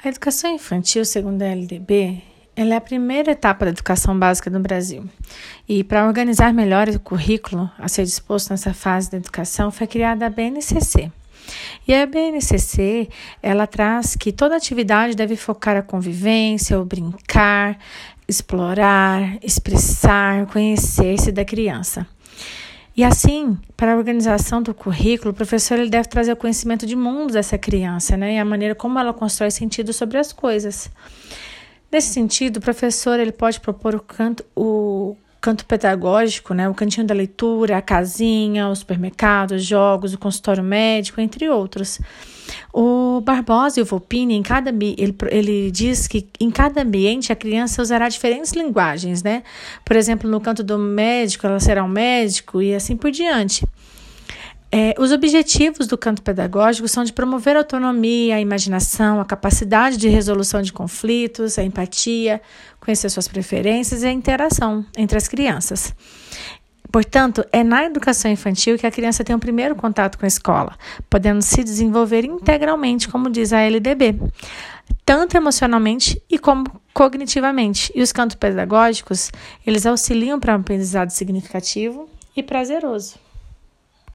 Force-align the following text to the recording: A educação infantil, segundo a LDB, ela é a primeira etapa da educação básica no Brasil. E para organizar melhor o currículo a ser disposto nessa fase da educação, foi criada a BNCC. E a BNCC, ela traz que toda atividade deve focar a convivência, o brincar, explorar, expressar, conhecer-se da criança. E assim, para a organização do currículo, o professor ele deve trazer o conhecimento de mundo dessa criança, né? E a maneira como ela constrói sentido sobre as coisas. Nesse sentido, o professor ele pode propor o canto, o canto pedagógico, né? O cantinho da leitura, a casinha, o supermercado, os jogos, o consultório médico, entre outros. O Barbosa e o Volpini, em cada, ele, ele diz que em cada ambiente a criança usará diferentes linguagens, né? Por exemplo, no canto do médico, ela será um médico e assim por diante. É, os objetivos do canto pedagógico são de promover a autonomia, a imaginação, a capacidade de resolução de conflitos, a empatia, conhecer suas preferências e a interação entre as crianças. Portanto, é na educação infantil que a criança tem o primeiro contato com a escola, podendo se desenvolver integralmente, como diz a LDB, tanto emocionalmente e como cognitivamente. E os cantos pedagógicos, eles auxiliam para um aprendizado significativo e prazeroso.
A 0.00 0.08
educação 0.08 0.54
infantil, 0.54 1.04
segundo 1.04 1.42
a 1.42 1.46
LDB, 1.46 2.22
ela 2.54 2.74
é 2.74 2.76
a 2.76 2.80
primeira 2.80 3.32
etapa 3.32 3.64
da 3.64 3.72
educação 3.72 4.16
básica 4.16 4.48
no 4.48 4.60
Brasil. 4.60 5.04
E 5.68 5.82
para 5.82 6.06
organizar 6.06 6.54
melhor 6.54 6.88
o 6.88 7.00
currículo 7.00 7.68
a 7.76 7.88
ser 7.88 8.04
disposto 8.04 8.50
nessa 8.50 8.72
fase 8.72 9.10
da 9.10 9.16
educação, 9.16 9.72
foi 9.72 9.88
criada 9.88 10.24
a 10.24 10.30
BNCC. 10.30 11.10
E 11.86 11.92
a 11.92 12.06
BNCC, 12.06 13.08
ela 13.42 13.66
traz 13.66 14.14
que 14.14 14.30
toda 14.30 14.54
atividade 14.54 15.16
deve 15.16 15.34
focar 15.34 15.76
a 15.76 15.82
convivência, 15.82 16.78
o 16.78 16.84
brincar, 16.84 17.76
explorar, 18.28 19.36
expressar, 19.42 20.46
conhecer-se 20.46 21.32
da 21.32 21.44
criança. 21.44 22.06
E 22.98 23.04
assim, 23.04 23.56
para 23.76 23.92
a 23.92 23.96
organização 23.96 24.60
do 24.60 24.74
currículo, 24.74 25.30
o 25.30 25.32
professor 25.32 25.78
ele 25.78 25.88
deve 25.88 26.08
trazer 26.08 26.32
o 26.32 26.36
conhecimento 26.36 26.84
de 26.84 26.96
mundo 26.96 27.32
dessa 27.32 27.56
criança, 27.56 28.16
né? 28.16 28.34
E 28.34 28.38
a 28.38 28.44
maneira 28.44 28.74
como 28.74 28.98
ela 28.98 29.14
constrói 29.14 29.52
sentido 29.52 29.92
sobre 29.92 30.18
as 30.18 30.32
coisas. 30.32 30.90
Nesse 31.92 32.08
sentido, 32.08 32.56
o 32.56 32.60
professor 32.60 33.20
ele 33.20 33.30
pode 33.30 33.60
propor 33.60 33.94
o 33.94 34.00
canto, 34.00 34.44
o 34.56 35.16
canto 35.40 35.64
pedagógico, 35.64 36.52
né? 36.52 36.68
O 36.68 36.74
cantinho 36.74 37.06
da 37.06 37.14
leitura, 37.14 37.78
a 37.78 37.80
casinha, 37.80 38.66
o 38.68 38.74
supermercado, 38.74 39.52
os 39.52 39.64
jogos, 39.64 40.12
o 40.12 40.18
consultório 40.18 40.64
médico, 40.64 41.20
entre 41.20 41.48
outros. 41.48 42.00
O 42.72 43.20
Barbosa 43.20 43.80
e 43.80 43.82
o 43.82 43.86
Volpini, 43.86 44.34
em 44.34 44.42
cada, 44.42 44.70
ele, 44.70 45.16
ele 45.30 45.70
diz 45.70 46.06
que 46.06 46.28
em 46.38 46.50
cada 46.50 46.82
ambiente 46.82 47.32
a 47.32 47.36
criança 47.36 47.80
usará 47.80 48.08
diferentes 48.08 48.52
linguagens, 48.52 49.22
né? 49.22 49.42
Por 49.84 49.96
exemplo, 49.96 50.30
no 50.30 50.40
canto 50.40 50.62
do 50.62 50.78
médico, 50.78 51.46
ela 51.46 51.60
será 51.60 51.82
um 51.82 51.88
médico 51.88 52.60
e 52.60 52.74
assim 52.74 52.96
por 52.96 53.10
diante. 53.10 53.64
É, 54.70 54.94
os 54.98 55.12
objetivos 55.12 55.86
do 55.86 55.96
canto 55.96 56.20
pedagógico 56.20 56.86
são 56.88 57.02
de 57.02 57.12
promover 57.12 57.56
a 57.56 57.60
autonomia, 57.60 58.36
a 58.36 58.40
imaginação, 58.40 59.18
a 59.18 59.24
capacidade 59.24 59.96
de 59.96 60.08
resolução 60.08 60.60
de 60.60 60.74
conflitos, 60.74 61.58
a 61.58 61.64
empatia, 61.64 62.40
conhecer 62.78 63.08
suas 63.08 63.26
preferências 63.26 64.02
e 64.02 64.06
a 64.06 64.12
interação 64.12 64.84
entre 64.94 65.16
as 65.16 65.26
crianças. 65.26 65.94
Portanto, 66.90 67.44
é 67.52 67.62
na 67.62 67.84
educação 67.84 68.30
infantil 68.30 68.78
que 68.78 68.86
a 68.86 68.90
criança 68.90 69.22
tem 69.22 69.36
o 69.36 69.38
primeiro 69.38 69.76
contato 69.76 70.18
com 70.18 70.24
a 70.24 70.28
escola, 70.28 70.76
podendo 71.08 71.42
se 71.42 71.62
desenvolver 71.62 72.24
integralmente, 72.24 73.08
como 73.08 73.30
diz 73.30 73.52
a 73.52 73.60
LDB, 73.60 74.18
tanto 75.04 75.36
emocionalmente 75.36 76.20
e 76.30 76.38
como 76.38 76.64
cognitivamente. 76.94 77.92
E 77.94 78.02
os 78.02 78.12
cantos 78.12 78.36
pedagógicos, 78.36 79.30
eles 79.66 79.86
auxiliam 79.86 80.40
para 80.40 80.54
um 80.56 80.60
aprendizado 80.60 81.10
significativo 81.10 82.08
e 82.36 82.42
prazeroso. 82.42 83.27